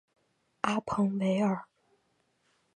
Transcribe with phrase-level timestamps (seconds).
[0.61, 1.65] 阿彭维尔。